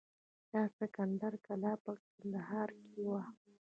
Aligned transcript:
د 0.49 0.51
اسکندر 0.67 1.33
کلا 1.45 1.73
په 1.83 1.91
کندهار 2.13 2.69
کې 2.89 2.99
وه 3.07 3.21